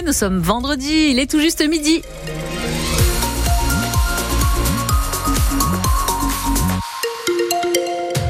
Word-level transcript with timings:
Nous 0.00 0.14
sommes 0.14 0.38
vendredi, 0.38 1.10
il 1.10 1.18
est 1.18 1.30
tout 1.30 1.38
juste 1.38 1.62
midi. 1.68 2.00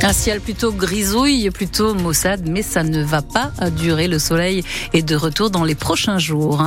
Un 0.03 0.13
ciel 0.13 0.41
plutôt 0.41 0.73
grisouille, 0.73 1.51
plutôt 1.51 1.95
maussade, 1.95 2.49
mais 2.49 2.63
ça 2.63 2.83
ne 2.83 3.05
va 3.05 3.23
pas 3.23 3.53
durer. 3.71 4.09
Le 4.09 4.19
soleil 4.19 4.65
est 4.93 5.03
de 5.03 5.15
retour 5.15 5.51
dans 5.51 5.63
les 5.63 5.77
prochains 5.77 6.19
jours. 6.19 6.61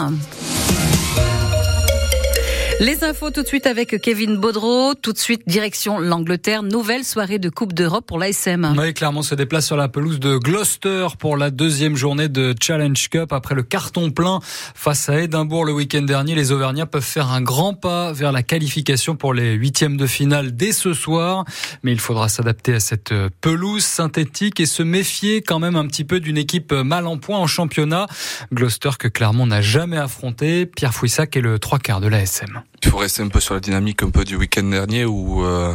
Les 2.81 3.05
infos 3.05 3.31
tout 3.31 3.41
de 3.41 3.47
suite 3.47 3.67
avec 3.67 4.01
Kevin 4.01 4.35
Baudreau. 4.35 4.95
Tout 4.95 5.13
de 5.13 5.17
suite, 5.17 5.43
direction 5.47 5.97
l'Angleterre. 5.97 6.61
Nouvelle 6.61 7.05
soirée 7.05 7.39
de 7.39 7.47
Coupe 7.47 7.71
d'Europe 7.71 8.05
pour 8.05 8.19
l'ASM. 8.19 8.75
Oui, 8.77 8.93
clairement 8.93 9.21
se 9.21 9.33
déplace 9.33 9.65
sur 9.65 9.77
la 9.77 9.87
pelouse 9.87 10.19
de 10.19 10.35
Gloucester 10.35 11.07
pour 11.17 11.37
la 11.37 11.51
deuxième 11.51 11.95
journée 11.95 12.27
de 12.27 12.53
Challenge 12.61 13.09
Cup. 13.09 13.31
Après 13.31 13.55
le 13.55 13.63
carton 13.63 14.11
plein 14.11 14.41
face 14.43 15.07
à 15.07 15.21
Édimbourg 15.21 15.63
le 15.63 15.71
week-end 15.71 16.01
dernier, 16.01 16.35
les 16.35 16.51
Auvergnats 16.51 16.85
peuvent 16.85 17.01
faire 17.01 17.31
un 17.31 17.41
grand 17.41 17.73
pas 17.73 18.11
vers 18.11 18.33
la 18.33 18.43
qualification 18.43 19.15
pour 19.15 19.33
les 19.33 19.53
huitièmes 19.53 19.95
de 19.95 20.05
finale 20.05 20.53
dès 20.53 20.73
ce 20.73 20.93
soir. 20.93 21.45
Mais 21.83 21.93
il 21.93 21.99
faudra 22.01 22.27
s'adapter 22.27 22.73
à 22.73 22.81
cette 22.81 23.13
pelouse 23.39 23.85
synthétique 23.85 24.59
et 24.59 24.65
se 24.65 24.83
méfier 24.83 25.41
quand 25.41 25.59
même 25.59 25.77
un 25.77 25.87
petit 25.87 26.03
peu 26.03 26.19
d'une 26.19 26.37
équipe 26.37 26.73
mal 26.73 27.07
en 27.07 27.17
point 27.19 27.39
en 27.39 27.47
championnat. 27.47 28.07
Gloucester 28.51 28.91
que 28.99 29.07
Clermont 29.07 29.47
n'a 29.47 29.61
jamais 29.61 29.97
affronté. 29.97 30.65
Pierre 30.65 30.93
Fouissac 30.93 31.37
est 31.37 31.41
le 31.41 31.57
trois 31.57 31.79
quarts 31.79 32.01
de 32.01 32.07
l'ASM. 32.07 32.64
Il 32.83 32.89
faut 32.89 32.97
rester 32.97 33.23
un 33.23 33.29
peu 33.29 33.39
sur 33.39 33.53
la 33.53 33.59
dynamique 33.59 34.03
un 34.03 34.09
peu 34.09 34.23
du 34.23 34.35
week-end 34.35 34.63
dernier 34.63 35.05
où 35.05 35.43
euh, 35.43 35.73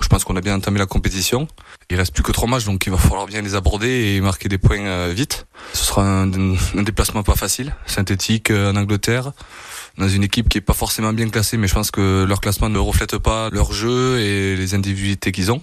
je 0.00 0.08
pense 0.08 0.24
qu'on 0.24 0.36
a 0.36 0.40
bien 0.40 0.54
entamé 0.54 0.78
la 0.78 0.86
compétition. 0.86 1.46
Il 1.90 1.96
reste 1.96 2.14
plus 2.14 2.22
que 2.22 2.32
trois 2.32 2.48
matchs, 2.48 2.64
donc 2.64 2.86
il 2.86 2.90
va 2.90 2.98
falloir 2.98 3.26
bien 3.26 3.42
les 3.42 3.54
aborder 3.54 4.14
et 4.14 4.20
marquer 4.20 4.48
des 4.48 4.58
points 4.58 4.80
euh, 4.80 5.12
vite. 5.14 5.46
Ce 5.74 5.84
sera 5.84 6.02
un, 6.04 6.26
déplacement 6.26 7.22
pas 7.22 7.34
facile, 7.34 7.74
synthétique 7.86 8.50
euh, 8.50 8.72
en 8.72 8.76
Angleterre, 8.76 9.32
dans 9.98 10.08
une 10.08 10.22
équipe 10.24 10.48
qui 10.48 10.58
est 10.58 10.62
pas 10.62 10.74
forcément 10.74 11.12
bien 11.12 11.28
classée, 11.28 11.56
mais 11.56 11.68
je 11.68 11.74
pense 11.74 11.90
que 11.90 12.24
leur 12.24 12.40
classement 12.40 12.68
ne 12.68 12.78
reflète 12.78 13.18
pas 13.18 13.50
leur 13.50 13.72
jeu 13.72 14.20
et 14.20 14.56
les 14.56 14.74
individualités 14.74 15.32
qu'ils 15.32 15.52
ont. 15.52 15.62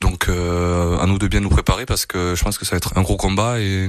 Donc 0.00 0.28
euh, 0.28 0.98
à 0.98 1.06
nous 1.06 1.18
de 1.18 1.26
bien 1.26 1.40
nous 1.40 1.48
préparer 1.48 1.86
parce 1.86 2.04
que 2.04 2.34
je 2.34 2.44
pense 2.44 2.58
que 2.58 2.66
ça 2.66 2.72
va 2.72 2.76
être 2.76 2.98
un 2.98 3.02
gros 3.02 3.16
combat 3.16 3.60
et 3.60 3.88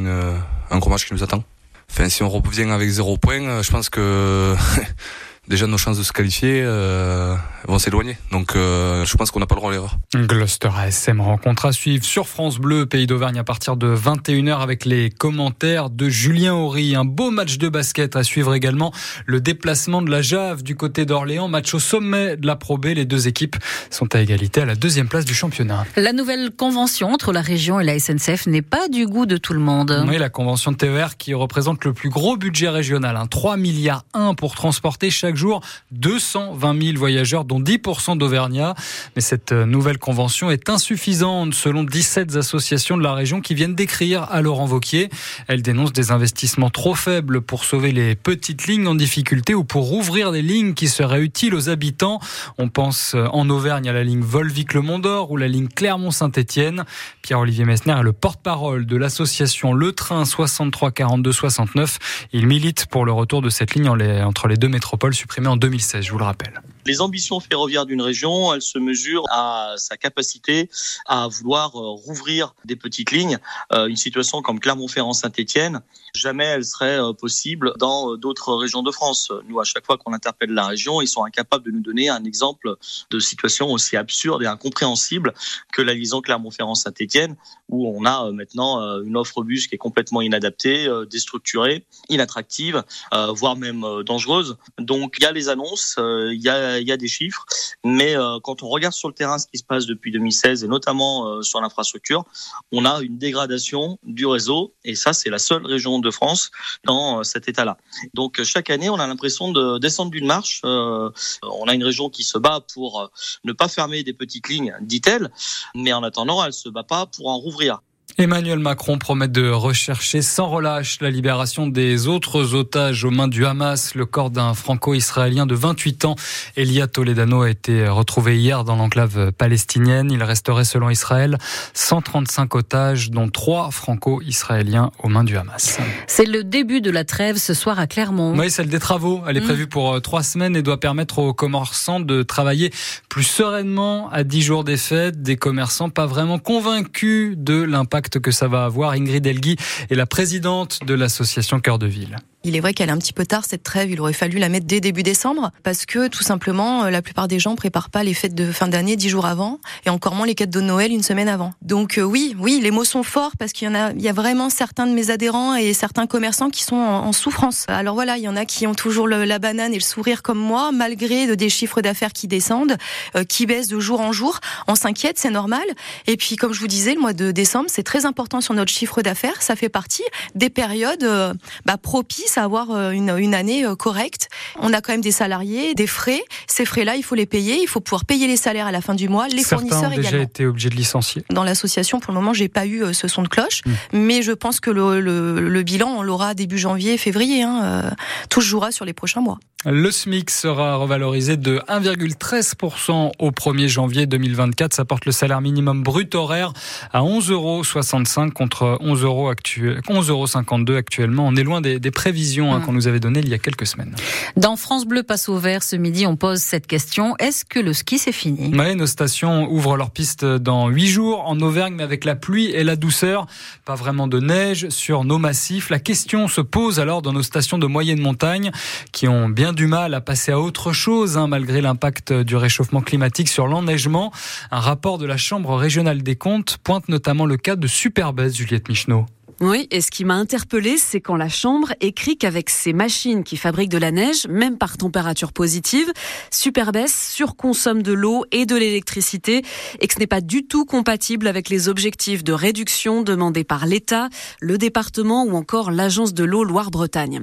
un 0.70 0.80
gros 0.80 0.90
match 0.90 1.06
qui 1.06 1.14
nous 1.14 1.24
attend. 1.24 1.44
Enfin, 1.90 2.08
si 2.10 2.24
on 2.24 2.30
revient 2.30 2.70
avec 2.70 2.90
zéro 2.90 3.18
point, 3.18 3.62
je 3.62 3.72
pense 3.72 3.90
que 3.90 4.56
déjà 5.48 5.68
nos 5.68 5.78
chances 5.78 5.98
de 5.98 6.04
se 6.04 6.12
qualifier 6.12 6.62
euh, 6.64 7.36
vont 7.68 7.80
s'éloigner. 7.80 8.18
Donc 8.32 8.56
euh, 8.56 9.06
je 9.06 9.16
pense 9.16 9.32
qu'on 9.32 9.40
n'a 9.40 9.46
pas 9.46 9.56
le 9.56 9.60
droit 9.60 9.72
à 9.72 9.74
l'erreur. 9.74 9.98
Gloucester 10.14 10.70
ASM 10.76 11.22
rencontre 11.22 11.66
à 11.66 11.72
suivre 11.72 12.04
sur 12.04 12.28
France 12.28 12.58
Bleu, 12.58 12.86
Pays 12.86 13.08
d'Auvergne 13.08 13.40
à 13.40 13.44
partir 13.44 13.78
de 13.78 13.96
21h 13.96 14.60
avec 14.60 14.86
les 14.86 15.10
commentaires 15.10 15.90
de 15.90 16.10
Julien 16.10 16.54
Horry. 16.54 16.96
Un 16.96 17.06
beau 17.06 17.32
match 17.32 17.58
de 17.58 17.70
basket 17.70 18.16
à 18.16 18.24
suivre 18.24 18.54
également. 18.54 18.92
Le 19.26 19.40
déplacement 19.40 20.02
de 20.02 20.12
la 20.12 20.22
Jave 20.22 20.64
du 20.64 20.76
côté 20.76 21.06
d'Orléans, 21.06 21.48
match 21.48 21.74
au 21.74 21.80
sommet 21.80 22.36
de 22.36 22.46
la 22.46 22.56
Pro 22.56 22.78
B. 22.78 22.88
Les 22.88 23.06
deux 23.06 23.28
équipes 23.28 23.56
sont 23.90 24.14
à 24.16 24.20
égalité 24.20 24.62
à 24.62 24.66
la 24.66 24.76
deuxième 24.76 25.08
place 25.08 25.26
du 25.26 25.34
championnat. 25.34 25.86
La 25.96 26.14
nouvelle 26.14 26.52
convention 26.52 27.14
entre 27.14 27.32
la 27.32 27.42
région 27.42 27.80
et 27.80 27.84
la 27.84 28.00
SNCF 28.00 28.48
n'est 28.48 28.62
pas 28.62 28.90
du 28.90 29.06
goût 29.06 29.26
de 29.26 29.38
tout 29.38 29.54
le 29.54 29.60
monde. 29.60 30.06
Oui, 30.08 30.18
la 30.18 30.30
convention 30.30 30.72
de 30.72 30.78
TER 30.78 31.18
qui 31.18 31.34
représente 31.34 31.86
le 31.86 31.94
plus 31.94 32.10
gros 32.10 32.38
budget 32.38 32.70
régional, 32.70 33.16
hein, 33.16 33.28
3 33.28 33.58
milliards 33.58 34.04
1 34.14 34.34
pour 34.34 34.56
transporter 34.56 35.10
chaque 35.10 35.37
jour 35.38 35.62
220 35.92 36.82
000 36.82 36.98
voyageurs, 36.98 37.46
dont 37.46 37.62
10% 37.62 38.18
d'Auvergnat. 38.18 38.76
Mais 39.16 39.22
cette 39.22 39.52
nouvelle 39.52 39.98
convention 39.98 40.52
est 40.52 40.70
insuffisante 40.70 41.54
selon 41.54 41.84
17 41.84 42.36
associations 42.36 42.98
de 42.98 43.04
la 43.04 43.14
région 43.14 43.42
qui 43.42 43.54
viennent 43.54 43.76
d'écrire 43.76 44.24
à 44.24 44.42
Laurent 44.42 44.66
Vauquier. 44.66 45.10
Elle 45.48 45.62
dénonce 45.62 45.94
des 45.94 46.12
investissements 46.12 46.70
trop 46.70 46.96
faibles 46.96 47.42
pour 47.42 47.64
sauver 47.64 47.92
les 47.92 48.16
petites 48.16 48.68
lignes 48.68 48.88
en 48.88 48.96
difficulté 48.96 49.54
ou 49.54 49.64
pour 49.64 49.94
ouvrir 49.94 50.32
des 50.32 50.42
lignes 50.42 50.74
qui 50.74 50.88
seraient 50.88 51.22
utiles 51.22 51.56
aux 51.56 51.70
habitants. 51.70 52.20
On 52.58 52.70
pense 52.70 53.16
en 53.16 53.50
Auvergne 53.50 53.90
à 53.90 53.94
la 53.94 54.04
ligne 54.04 54.22
Volvic-Le 54.22 54.82
Mont-d'Or 54.82 55.32
ou 55.32 55.38
la 55.38 55.48
ligne 55.48 55.68
Clermont-Saint-Étienne. 55.68 56.86
Pierre-Olivier 57.22 57.66
Messner 57.66 57.94
est 57.94 58.04
le 58.04 58.14
porte-parole 58.14 58.86
de 58.86 58.98
l'association 58.98 59.74
Le 59.74 59.92
Train 59.92 60.26
63 60.26 60.92
42 60.92 61.32
69. 61.32 62.28
Il 62.34 62.48
milite 62.48 62.88
pour 62.88 63.06
le 63.06 63.12
retour 63.12 63.42
de 63.42 63.50
cette 63.50 63.76
ligne 63.76 63.90
entre 63.90 64.48
les 64.48 64.58
deux 64.58 64.70
métropoles 64.70 65.14
supprimées 65.28 65.50
en 65.50 65.58
2016, 65.58 66.06
je 66.06 66.12
vous 66.14 66.20
le 66.20 66.24
rappelle. 66.24 66.62
Les 66.88 67.02
ambitions 67.02 67.42
ferroviaires 67.42 67.86
d'une 67.86 68.02
région, 68.02 68.54
elles 68.54 68.62
se 68.62 68.80
mesurent 68.80 69.26
à 69.30 69.74
sa 69.76 69.98
capacité 69.98 70.70
à 71.06 71.28
vouloir 71.28 71.72
rouvrir 71.72 72.56
des 72.64 72.78
petites 72.78 73.12
lignes. 73.12 73.40
Une 73.74 73.98
situation 73.98 74.42
comme 74.42 74.62
Clermont-Ferrand-Saint-Étienne, 74.62 75.82
jamais 76.16 76.46
elle 76.46 76.64
serait 76.64 76.98
possible 77.20 77.74
dans 77.78 78.16
d'autres 78.16 78.54
régions 78.56 78.84
de 78.84 78.92
France. 78.92 79.34
Nous, 79.50 79.60
à 79.60 79.66
chaque 79.66 79.86
fois 79.86 79.98
qu'on 79.98 80.14
interpelle 80.14 80.52
la 80.52 80.66
région, 80.66 81.02
ils 81.02 81.10
sont 81.10 81.26
incapables 81.26 81.66
de 81.66 81.72
nous 81.72 81.82
donner 81.82 82.08
un 82.08 82.24
exemple 82.24 82.78
de 83.10 83.20
situation 83.20 83.70
aussi 83.70 83.98
absurde 83.98 84.42
et 84.44 84.48
incompréhensible 84.48 85.34
que 85.74 85.82
la 85.82 85.94
liaison 85.94 86.22
Clermont-Ferrand-Saint-Étienne, 86.22 87.36
où 87.68 87.86
on 87.86 88.06
a 88.06 88.32
maintenant 88.32 88.80
une 89.04 89.18
offre 89.18 89.44
bus 89.44 89.68
qui 89.68 89.76
est 89.76 89.78
complètement 89.78 90.22
inadaptée, 90.22 90.88
déstructurée, 91.12 91.86
inattractive, 92.08 92.82
voire 93.12 93.58
même 93.58 93.86
dangereuse. 94.06 94.56
Donc 94.80 95.16
il 95.20 95.24
y 95.24 95.26
a 95.26 95.34
les 95.34 95.50
annonces, 95.50 95.96
il 95.98 96.42
y 96.42 96.48
a 96.48 96.77
il 96.80 96.88
y 96.88 96.92
a 96.92 96.98
des 96.98 97.08
chiffres, 97.08 97.46
mais 97.84 98.16
euh, 98.16 98.40
quand 98.42 98.64
on 98.64 98.70
regarde 98.70 98.94
sur 98.94 99.08
le 99.08 99.14
terrain 99.14 99.38
ce 99.38 99.48
qui 99.48 99.58
se 99.58 99.64
passe 99.64 99.86
depuis 99.86 100.12
2016 100.12 100.64
et 100.64 100.68
notamment 100.68 101.28
euh, 101.28 101.42
sur 101.42 101.62
l'infrastructure, 101.62 102.26
on 102.72 102.86
a 102.86 103.02
une 103.02 103.18
dégradation 103.18 103.98
du 104.04 104.26
réseau 104.26 104.74
et 104.84 104.96
ça 104.96 105.14
c'est 105.14 105.30
la 105.30 105.40
seule 105.40 105.66
région 105.66 106.00
de 106.00 106.12
France 106.12 106.52
dans 106.86 107.20
euh, 107.20 107.24
cet 107.24 107.48
état-là. 107.48 107.78
Donc 108.14 108.42
chaque 108.44 108.70
année 108.70 108.90
on 108.90 109.00
a 109.00 109.08
l'impression 109.08 109.52
de 109.52 109.78
descendre 109.80 110.12
d'une 110.12 110.28
marche. 110.28 110.62
on 110.64 111.68
a 111.68 111.74
une 111.74 111.84
région 111.84 112.10
qui 112.10 112.24
se 112.24 112.38
bat 112.38 112.62
pour 112.74 113.10
ne 113.44 113.54
pas 113.54 113.68
fermer 113.68 114.04
des 114.04 114.14
petites 114.14 114.48
lignes, 114.50 114.76
dit-elle, 114.82 115.30
mais 115.76 115.94
en 115.94 116.04
attendant 116.04 116.44
elle 116.44 116.54
se 116.54 116.70
bat 116.70 116.84
pas 116.84 117.06
pour 117.06 117.28
en 117.28 117.38
rouvrir. 117.38 117.82
Emmanuel 118.20 118.58
Macron 118.58 118.98
promet 118.98 119.28
de 119.28 119.48
rechercher 119.48 120.24
sans 120.24 120.48
relâche 120.48 120.98
la 121.02 121.12
libération 121.12 121.68
des 121.68 122.08
autres 122.08 122.56
otages 122.56 123.04
aux 123.04 123.12
mains 123.12 123.28
du 123.28 123.46
Hamas. 123.46 123.94
Le 123.94 124.08
corps 124.08 124.32
d'un 124.32 124.56
franco-israélien 124.56 125.46
de 125.46 125.54
28 125.54 126.06
ans, 126.06 126.16
Elia 126.56 126.88
Toledano, 126.88 127.44
a 127.44 127.50
été 127.52 127.88
retrouvé 127.88 128.40
hier 128.40 128.64
dans 128.64 128.76
l'enclave 128.76 129.32
palestinienne. 129.34 130.10
Il 130.12 130.24
resterait, 130.24 130.66
selon 130.66 130.90
Israël, 130.90 131.38
135 131.76 132.56
otages, 132.56 133.12
dont 133.12 133.30
trois 133.30 133.70
franco-israéliens 133.70 134.90
aux 134.98 135.10
mains 135.10 135.24
du 135.24 135.38
Hamas. 135.38 135.78
C'est 136.08 136.26
le 136.26 136.44
début 136.44 136.82
de 136.82 136.90
la 136.90 137.04
trêve 137.04 137.38
ce 137.38 137.54
soir 137.54 137.78
à 137.78 137.86
Clermont. 137.86 138.36
Oui, 138.36 138.50
celle 138.50 138.70
des 138.70 138.80
travaux. 138.80 139.22
Elle 139.28 139.38
est 139.38 139.42
prévue 139.42 139.68
pour 139.68 140.02
trois 140.02 140.24
semaines 140.24 140.56
et 140.56 140.64
doit 140.64 140.80
permettre 140.80 141.20
aux 141.20 141.36
commerçants 141.36 142.00
de 142.00 142.24
travailler 142.24 142.74
plus 143.10 143.26
sereinement 143.26 144.10
à 144.10 144.24
10 144.24 144.42
jours 144.42 144.64
des 144.64 144.78
fêtes. 144.78 145.22
Des 145.22 145.36
commerçants 145.36 145.92
pas 145.92 146.08
vraiment 146.08 146.40
convaincus 146.40 147.36
de 147.38 147.62
l'impact 147.62 148.07
que 148.10 148.32
ça 148.32 148.48
va 148.48 148.66
avoir. 148.66 148.92
Ingrid 148.92 149.26
Elgui 149.26 149.58
est 149.90 149.96
la 149.96 150.06
présidente 150.06 150.80
de 150.86 150.94
l'association 150.94 151.60
Cœur 151.60 151.80
de 151.80 151.88
Ville. 151.88 152.18
Il 152.44 152.56
est 152.56 152.60
vrai 152.60 152.74
qu'elle 152.74 152.90
est 152.90 152.94
un 152.94 152.98
petit 152.98 153.14
peu 153.14 153.26
tard 153.26 153.44
cette 153.46 153.64
trêve. 153.64 153.92
Il 153.92 154.00
aurait 154.00 154.14
fallu 154.14 154.38
la 154.38 154.48
mettre 154.48 154.68
dès 154.68 154.80
début 154.80 155.04
décembre 155.04 155.52
parce 155.64 155.86
que 155.86 156.08
tout 156.08 156.24
simplement 156.24 156.86
la 156.90 157.02
plupart 157.02 157.28
des 157.28 157.40
gens 157.40 157.56
préparent 157.56 157.90
pas 157.90 158.04
les 158.04 158.14
fêtes 158.14 158.36
de 158.36 158.52
fin 158.52 158.68
d'année 158.68 158.96
dix 158.96 159.10
jours 159.10 159.26
avant 159.26 159.60
et 159.86 159.90
encore 159.90 160.16
moins 160.16 160.28
les 160.28 160.36
quêtes 160.36 160.52
de 160.52 160.62
Noël 160.62 160.92
une 160.92 161.04
semaine 161.04 161.28
avant. 161.28 161.52
Donc 161.62 161.98
euh, 161.98 162.04
oui, 162.04 162.36
oui, 162.40 162.60
les 162.62 162.72
mots 162.72 162.84
sont 162.84 163.04
forts 163.04 163.32
parce 163.38 163.54
qu'il 163.54 163.68
y 163.68 163.72
en 163.72 163.76
a, 163.76 163.92
il 163.92 164.02
y 164.02 164.08
a 164.08 164.14
vraiment 164.14 164.50
certains 164.50 164.86
de 164.86 164.94
mes 164.94 165.10
adhérents 165.10 165.56
et 165.56 165.74
certains 165.74 166.06
commerçants 166.06 166.50
qui 166.50 166.64
sont 166.64 166.76
en, 166.76 167.12
souffrance. 167.12 167.66
Alors 167.68 167.96
voilà, 167.96 168.18
il 168.18 168.24
y 168.24 168.28
en 168.28 168.36
a 168.36 168.46
qui 168.46 168.68
ont 168.68 168.76
toujours 168.76 169.08
la 169.08 169.40
banane 169.40 169.74
et 169.74 169.78
le 169.78 169.84
sourire 169.84 170.22
comme 170.22 170.38
moi 170.38 170.72
malgré 170.72 171.36
des 171.36 171.50
chiffres 171.50 171.82
d'affaires 171.82 172.14
qui 172.14 172.28
descendent, 172.28 172.78
euh, 173.16 173.24
qui 173.24 173.46
baissent 173.46 173.70
de 173.70 173.80
jour 173.80 174.00
en 174.02 174.12
jour. 174.12 174.40
On 174.68 174.76
s'inquiète, 174.76 175.18
c'est 175.18 175.32
normal. 175.32 175.66
Et 176.06 176.16
puis 176.18 176.36
comme 176.36 176.54
je 176.54 176.60
vous 176.60 176.68
disais, 176.68 176.94
le 176.94 177.02
mois 177.02 177.14
de 177.14 177.32
décembre 177.32 177.66
c'est 177.70 177.84
très 177.84 178.06
important 178.06 178.42
sur 178.42 178.54
notre 178.54 178.72
chiffre 178.72 179.02
d'affaires. 179.02 179.42
Ça 179.42 179.56
fait 179.56 179.70
partie 179.70 180.04
des 180.36 180.50
périodes 180.50 181.04
euh, 181.04 181.34
bah, 181.66 181.78
propices 181.78 182.27
à 182.36 182.44
avoir 182.44 182.92
une, 182.92 183.10
une, 183.18 183.34
année 183.36 183.64
correcte. 183.78 184.30
On 184.60 184.74
a 184.74 184.82
quand 184.82 184.92
même 184.94 185.02
des 185.02 185.12
salariés, 185.12 185.76
des 185.76 185.88
frais. 185.88 186.22
Ces 186.48 186.66
frais-là, 186.66 186.96
il 186.96 187.04
faut 187.04 187.16
les 187.16 187.26
payer. 187.26 187.60
Il 187.62 187.68
faut 187.68 187.80
pouvoir 187.80 188.06
payer 188.06 188.28
les 188.28 188.38
salaires 188.38 188.68
à 188.68 188.72
la 188.72 188.82
fin 188.82 188.96
du 188.96 189.08
mois, 189.08 189.28
les 189.28 189.44
Certains 189.44 189.68
fournisseurs 189.68 189.92
ont 189.92 189.96
déjà 189.96 190.10
également. 190.10 190.24
été 190.24 190.46
obligés 190.46 190.70
de 190.70 190.76
licencier. 190.76 191.24
Dans 191.30 191.44
l'association, 191.44 192.00
pour 192.00 192.12
le 192.14 192.20
moment, 192.20 192.34
j'ai 192.34 192.50
pas 192.50 192.66
eu 192.66 192.94
ce 192.94 193.08
son 193.08 193.22
de 193.22 193.28
cloche, 193.28 193.62
Mmh. 193.66 193.72
mais 193.94 194.22
je 194.22 194.32
pense 194.32 194.60
que 194.60 194.70
le, 194.72 195.00
le, 195.00 195.50
le 195.50 195.64
bilan, 195.64 195.90
on 195.98 196.02
l'aura 196.02 196.34
début 196.34 196.58
janvier, 196.58 196.98
février. 196.98 197.44
Hein, 197.44 197.62
euh, 197.64 197.90
tout 198.30 198.42
se 198.42 198.48
jouera 198.48 198.72
sur 198.72 198.86
les 198.86 198.94
prochains 198.94 199.22
mois. 199.22 199.38
Le 199.66 199.90
SMIC 199.92 200.30
sera 200.30 200.76
revalorisé 200.76 201.36
de 201.36 201.60
1,13% 201.68 203.12
au 203.20 203.32
1er 203.32 203.68
janvier 203.68 204.06
2024. 204.06 204.74
Ça 204.74 204.86
porte 204.86 205.06
le 205.06 205.12
salaire 205.12 205.42
minimum 205.42 205.84
brut 205.84 206.14
horaire 206.16 206.54
à 206.94 207.02
11,65 207.02 207.32
euros 207.32 208.32
contre 208.34 208.78
11,52 208.82 210.10
euros 210.12 210.78
actuellement. 210.78 211.28
On 211.28 211.36
est 211.36 211.44
loin 211.44 211.62
des, 211.62 211.80
des 211.80 211.92
prévisions 211.92 212.17
prévisions 212.18 212.52
hein, 212.52 212.58
mmh. 212.58 212.66
qu'on 212.66 212.74
nous 212.74 212.88
avait 212.88 213.00
données 213.00 213.20
il 213.20 213.30
y 213.30 213.36
a 213.36 213.38
quelques 213.38 213.68
semaines. 213.68 213.94
Dans 214.38 214.56
France 214.56 214.86
Bleu 214.86 215.04
passe 215.04 215.30
au 215.30 215.38
vert 215.38 215.62
ce 215.62 215.76
midi, 215.76 216.08
on 216.08 216.16
pose 216.16 216.40
cette 216.40 216.66
question 216.66 217.16
est-ce 217.20 217.46
que 217.46 217.60
le 217.60 217.74
ski 217.74 218.00
c'est 218.00 218.12
fini? 218.12 218.52
Oui, 218.58 218.76
nos 218.76 218.88
stations 218.88 219.48
ouvrent 219.52 219.78
leurs 219.78 219.92
pistes 219.92 220.26
dans 220.26 220.70
huit 220.70 220.88
jours 220.88 221.28
en 221.28 221.40
Auvergne, 221.42 221.76
mais 221.76 221.84
avec 221.84 222.06
la 222.06 222.16
pluie 222.16 222.48
et 222.48 222.64
la 222.64 222.76
douceur, 222.76 223.28
pas 223.66 223.76
vraiment 223.76 224.08
de 224.08 224.20
neige 224.20 224.70
sur 224.70 225.04
nos 225.04 225.20
massifs. 225.20 225.70
La 225.70 225.78
question 225.78 226.28
se 226.28 226.42
pose 226.42 226.80
alors 226.80 227.04
dans 227.04 227.14
nos 227.14 227.22
stations 227.22 227.60
de 227.60 227.68
moyenne 227.68 228.00
montagne 228.00 228.50
qui 228.92 229.08
ont 229.08 229.30
bien 229.30 229.54
du 229.54 229.68
mal 229.68 229.94
à 229.94 230.02
passer 230.02 230.32
à 230.32 230.40
autre 230.40 230.74
chose 230.74 231.18
hein, 231.18 231.28
malgré 231.28 231.62
l'impact 231.62 232.14
du 232.14 232.36
réchauffement 232.36 232.82
climatique 232.82 233.30
sur 233.30 233.46
l'enneigement. 233.46 234.12
Un 234.50 234.60
rapport 234.60 234.98
de 234.98 235.06
la 235.06 235.18
Chambre 235.18 235.56
régionale 235.56 236.02
des 236.02 236.16
comptes 236.16 236.58
pointe 236.64 236.90
notamment 236.90 237.28
le 237.28 237.38
cas 237.38 237.56
de 237.56 237.68
Superbès, 237.68 238.36
Juliette 238.36 238.70
Michneau. 238.70 239.06
Oui, 239.40 239.68
et 239.70 239.82
ce 239.82 239.92
qui 239.92 240.04
m'a 240.04 240.16
interpellé, 240.16 240.78
c'est 240.78 241.00
quand 241.00 241.16
la 241.16 241.30
Chambre 241.30 241.72
écrit 241.80 242.18
qu'avec 242.18 242.50
ces 242.50 242.74
machines 242.74 243.24
qui 243.24 243.38
fabriquent 243.38 243.70
de 243.70 243.78
la 243.78 243.92
neige, 243.92 244.26
même 244.28 244.58
par 244.58 244.78
température 244.78 245.32
positive, 245.32 245.92
Superbès 246.32 246.92
surconsomme 246.92 247.84
de 247.84 247.94
l'eau 247.94 248.26
et 248.32 248.48
de 248.48 248.56
l'électricité 248.56 249.44
et 249.80 249.88
que 249.88 249.94
ce 249.94 250.00
n'est 250.00 250.08
pas 250.08 250.22
du 250.22 250.48
tout 250.48 250.66
compatible 250.66 251.28
avec 251.28 251.50
les 251.50 251.70
objectifs 251.70 252.24
de 252.24 252.34
réduction 252.34 253.04
demandés 253.04 253.44
par 253.44 253.68
l'État, 253.68 254.10
le 254.42 254.58
département 254.58 255.24
ou 255.24 255.36
encore 255.36 255.70
l'Agence 255.70 256.16
de 256.16 256.24
l'eau 256.24 256.44
Loire-Bretagne. 256.44 257.22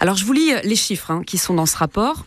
Alors 0.00 0.16
je 0.16 0.24
vous 0.24 0.32
lis 0.32 0.50
les 0.64 0.76
chiffres 0.76 1.12
hein, 1.12 1.22
qui 1.24 1.38
sont 1.38 1.54
dans 1.54 1.66
ce 1.66 1.76
rapport. 1.76 2.26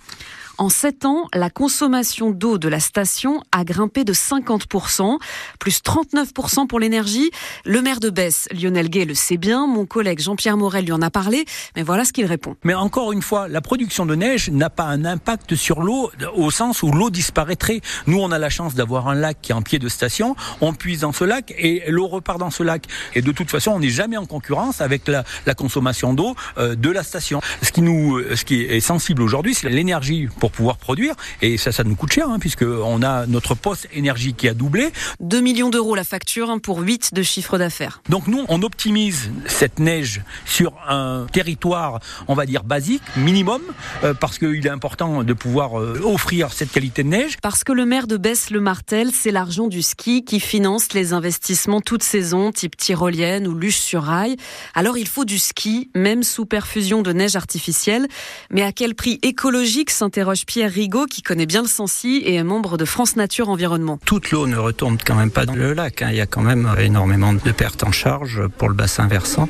En 0.57 0.69
7 0.69 1.03
ans, 1.03 1.27
la 1.33 1.49
consommation 1.49 2.31
d'eau 2.31 2.57
de 2.57 2.69
la 2.69 2.79
station 2.79 3.41
a 3.51 3.65
grimpé 3.65 4.05
de 4.05 4.13
50%, 4.13 5.17
plus 5.59 5.81
39% 5.81 6.67
pour 6.67 6.79
l'énergie. 6.79 7.29
Le 7.65 7.81
maire 7.81 7.99
de 7.99 8.09
Besse, 8.09 8.47
Lionel 8.51 8.89
Gay, 8.89 9.03
le 9.03 9.15
sait 9.15 9.35
bien. 9.35 9.67
Mon 9.67 9.85
collègue 9.85 10.21
Jean-Pierre 10.21 10.55
Morel 10.55 10.85
lui 10.85 10.93
en 10.93 11.01
a 11.01 11.09
parlé. 11.09 11.43
Mais 11.75 11.83
voilà 11.83 12.05
ce 12.05 12.13
qu'il 12.13 12.25
répond. 12.25 12.55
Mais 12.63 12.73
encore 12.73 13.11
une 13.11 13.21
fois, 13.21 13.49
la 13.49 13.59
production 13.59 14.05
de 14.05 14.15
neige 14.15 14.49
n'a 14.49 14.69
pas 14.69 14.85
un 14.85 15.03
impact 15.03 15.55
sur 15.55 15.81
l'eau 15.81 16.09
au 16.35 16.51
sens 16.51 16.83
où 16.83 16.91
l'eau 16.91 17.09
disparaîtrait. 17.09 17.81
Nous, 18.07 18.19
on 18.19 18.31
a 18.31 18.39
la 18.39 18.49
chance 18.49 18.75
d'avoir 18.75 19.09
un 19.09 19.15
lac 19.15 19.39
qui 19.41 19.51
est 19.51 19.55
en 19.55 19.61
pied 19.61 19.79
de 19.79 19.89
station. 19.89 20.37
On 20.61 20.73
puise 20.73 21.01
dans 21.01 21.11
ce 21.11 21.25
lac 21.25 21.53
et 21.57 21.83
l'eau 21.89 22.07
repart 22.07 22.39
dans 22.39 22.51
ce 22.51 22.63
lac. 22.63 22.85
Et 23.13 23.21
de 23.21 23.31
toute 23.33 23.51
façon, 23.51 23.71
on 23.71 23.79
n'est 23.79 23.89
jamais 23.89 24.15
en 24.15 24.25
concurrence 24.25 24.79
avec 24.79 25.09
la, 25.09 25.25
consommation 25.55 26.13
d'eau 26.13 26.35
euh, 26.57 26.75
de 26.75 26.89
la 26.89 27.03
station. 27.03 27.41
Ce 27.61 27.73
qui 27.73 27.81
nous, 27.81 28.21
ce 28.35 28.45
qui 28.45 28.61
est 28.61 28.79
sensible 28.79 29.21
aujourd'hui, 29.21 29.53
c'est 29.53 29.69
l'énergie 29.69 30.27
pour 30.45 30.51
pouvoir 30.51 30.77
produire. 30.77 31.15
Et 31.41 31.57
ça, 31.57 31.71
ça 31.71 31.83
nous 31.83 31.95
coûte 31.95 32.13
cher, 32.13 32.29
hein, 32.29 32.37
puisqu'on 32.37 33.01
a 33.01 33.25
notre 33.25 33.55
poste 33.55 33.87
énergie 33.91 34.35
qui 34.35 34.47
a 34.47 34.53
doublé. 34.53 34.91
2 35.21 35.41
millions 35.41 35.71
d'euros 35.71 35.95
la 35.95 36.03
facture 36.03 36.51
hein, 36.51 36.59
pour 36.59 36.81
8 36.81 37.15
de 37.15 37.23
chiffre 37.23 37.57
d'affaires. 37.57 38.03
Donc 38.09 38.27
nous, 38.27 38.45
on 38.47 38.61
optimise 38.61 39.31
cette 39.47 39.79
neige 39.79 40.21
sur 40.45 40.73
un 40.87 41.25
territoire, 41.31 41.99
on 42.27 42.35
va 42.35 42.45
dire, 42.45 42.63
basique, 42.63 43.01
minimum, 43.17 43.59
euh, 44.03 44.13
parce 44.13 44.37
qu'il 44.37 44.63
est 44.67 44.69
important 44.69 45.23
de 45.23 45.33
pouvoir 45.33 45.79
euh, 45.81 45.99
offrir 46.03 46.53
cette 46.53 46.71
qualité 46.71 47.01
de 47.01 47.09
neige. 47.09 47.37
Parce 47.41 47.63
que 47.63 47.71
le 47.71 47.87
maire 47.87 48.05
de 48.05 48.17
Besse-le-Martel, 48.17 49.09
c'est 49.11 49.31
l'argent 49.31 49.65
du 49.65 49.81
ski 49.81 50.25
qui 50.25 50.39
finance 50.39 50.93
les 50.93 51.13
investissements 51.13 51.81
toute 51.81 52.03
saison, 52.03 52.51
type 52.51 52.77
tyrolienne 52.77 53.47
ou 53.47 53.55
luche 53.55 53.79
sur 53.79 54.03
rail. 54.03 54.35
Alors 54.75 54.99
il 54.99 55.07
faut 55.07 55.25
du 55.25 55.39
ski, 55.39 55.89
même 55.95 56.21
sous 56.21 56.45
perfusion 56.45 57.01
de 57.01 57.13
neige 57.13 57.35
artificielle. 57.35 58.07
Mais 58.51 58.61
à 58.61 58.71
quel 58.71 58.93
prix 58.93 59.17
écologique 59.23 59.89
s'interroge 59.89 60.34
Pierre 60.43 60.71
Rigaud, 60.71 61.05
qui 61.05 61.21
connaît 61.21 61.45
bien 61.45 61.61
le 61.61 61.67
Sancy 61.67 62.21
et 62.25 62.35
est 62.35 62.43
membre 62.43 62.77
de 62.77 62.83
France 62.83 63.15
Nature 63.15 63.49
Environnement. 63.49 63.99
Toute 64.05 64.31
l'eau 64.31 64.47
ne 64.47 64.57
retombe 64.57 64.97
quand 65.05 65.15
même 65.15 65.31
pas 65.31 65.45
dans 65.45 65.55
le 65.55 65.73
lac. 65.73 66.01
Hein. 66.01 66.09
Il 66.09 66.17
y 66.17 66.21
a 66.21 66.25
quand 66.25 66.41
même 66.41 66.69
énormément 66.79 67.31
de 67.31 67.51
pertes 67.51 67.83
en 67.83 67.91
charge 67.91 68.47
pour 68.57 68.67
le 68.67 68.75
bassin 68.75 69.07
versant. 69.07 69.47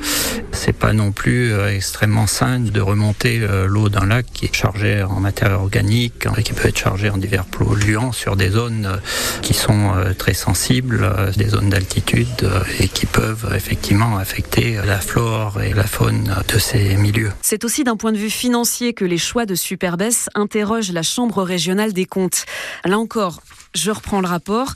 C'est 0.51 0.73
pas 0.73 0.93
non 0.93 1.11
plus 1.11 1.53
euh, 1.53 1.73
extrêmement 1.73 2.27
sain 2.27 2.59
de 2.59 2.81
remonter 2.81 3.39
euh, 3.41 3.65
l'eau 3.67 3.89
d'un 3.89 4.05
lac 4.05 4.25
qui 4.33 4.45
est 4.45 4.55
chargé 4.55 5.01
en 5.03 5.19
matière 5.19 5.51
organique 5.53 6.27
et 6.37 6.43
qui 6.43 6.53
peut 6.53 6.67
être 6.67 6.77
chargé 6.77 7.09
en 7.09 7.17
divers 7.17 7.45
polluants 7.45 8.11
sur 8.11 8.35
des 8.35 8.49
zones 8.49 8.85
euh, 8.85 8.97
qui 9.41 9.53
sont 9.53 9.93
très 10.17 10.33
sensibles, 10.33 11.09
des 11.37 11.49
zones 11.49 11.69
d'altitude 11.69 12.49
et 12.79 12.87
qui 12.87 13.05
peuvent 13.05 13.51
effectivement 13.55 14.17
affecter 14.17 14.77
la 14.85 14.99
flore 14.99 15.61
et 15.61 15.73
la 15.73 15.85
faune 15.85 16.35
de 16.47 16.59
ces 16.59 16.95
milieux. 16.95 17.31
C'est 17.41 17.63
aussi 17.63 17.83
d'un 17.83 17.95
point 17.95 18.11
de 18.11 18.17
vue 18.17 18.29
financier 18.29 18.93
que 18.93 19.05
les 19.05 19.17
choix 19.17 19.45
de 19.45 19.55
Superbès 19.55 20.29
interrogent 20.35 20.74
la 20.91 21.03
Chambre 21.03 21.43
régionale 21.43 21.93
des 21.93 22.05
comptes. 22.05 22.45
Là 22.83 22.97
encore, 22.97 23.41
je 23.75 23.91
reprends 23.91 24.21
le 24.21 24.27
rapport. 24.27 24.73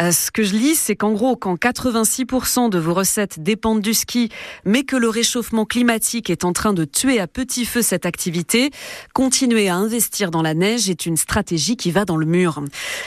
Euh, 0.00 0.10
ce 0.10 0.30
que 0.30 0.42
je 0.42 0.54
lis, 0.54 0.74
c'est 0.74 0.96
qu'en 0.96 1.12
gros, 1.12 1.36
quand 1.36 1.54
86% 1.54 2.70
de 2.70 2.78
vos 2.78 2.94
recettes 2.94 3.40
dépendent 3.40 3.80
du 3.80 3.94
ski, 3.94 4.30
mais 4.64 4.84
que 4.84 4.96
le 4.96 5.08
réchauffement 5.08 5.64
climatique 5.64 6.30
est 6.30 6.44
en 6.44 6.52
train 6.52 6.72
de 6.72 6.84
tuer 6.84 7.20
à 7.20 7.26
petit 7.26 7.66
feu 7.66 7.82
cette 7.82 8.06
activité, 8.06 8.70
continuer 9.12 9.68
à 9.68 9.76
investir 9.76 10.30
dans 10.30 10.42
la 10.42 10.54
neige 10.54 10.88
est 10.88 11.06
une 11.06 11.16
stratégie 11.16 11.76
qui 11.76 11.90
va 11.90 12.04
dans 12.04 12.16
le 12.16 12.26
mur. 12.26 12.62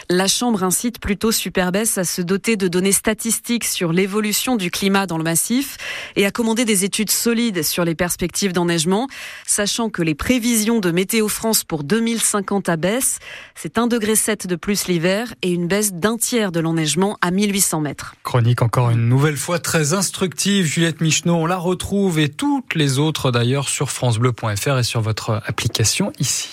La 0.10 0.28
Chambre 0.28 0.64
incite 0.64 1.00
plutôt 1.00 1.32
Superbès 1.32 1.98
à 1.98 2.04
se 2.04 2.22
doter 2.22 2.56
de 2.56 2.68
données 2.68 2.92
statistiques 2.92 3.66
sur 3.66 3.92
l'évolution 3.92 4.56
du 4.56 4.70
climat 4.70 5.08
dans 5.08 5.18
le 5.18 5.24
massif 5.24 5.78
et 6.16 6.26
à 6.26 6.32
commander 6.32 6.66
des 6.66 6.86
études 6.86 7.12
solides 7.12 7.64
sur 7.64 7.84
les 7.84 7.96
perspectives 7.96 8.54
d'enneigement, 8.54 9.08
sachant 9.48 9.90
que 9.90 10.02
les 10.02 10.16
prévisions 10.16 10.80
de 10.80 10.92
Météo 10.92 11.28
France 11.28 11.64
pour 11.64 11.84
2050 11.84 12.70
abaissent. 12.70 13.20
C'est 13.56 13.78
1,7 13.78 13.88
degré 13.88 14.12
de 14.48 14.56
plus 14.56 14.88
l'hiver 14.88 15.31
et 15.42 15.52
une 15.52 15.68
baisse 15.68 15.94
d'un 15.94 16.18
tiers 16.18 16.52
de 16.52 16.60
l'enneigement 16.60 17.18
à 17.22 17.32
1800 17.32 17.82
mètres. 17.82 18.16
Chronique 18.24 18.62
encore 18.62 18.90
une 18.90 19.08
nouvelle 19.08 19.38
fois 19.38 19.60
très 19.60 19.94
instructive. 19.94 20.66
Juliette 20.66 21.02
Michneau, 21.02 21.36
on 21.36 21.46
la 21.46 21.58
retrouve 21.58 22.20
et 22.20 22.30
toutes 22.30 22.76
les 22.76 23.00
autres 23.00 23.32
d'ailleurs 23.32 23.70
sur 23.70 23.92
francebleu.fr 23.92 24.78
et 24.78 24.84
sur 24.84 25.02
votre 25.02 25.42
application 25.46 26.12
ici. 26.20 26.50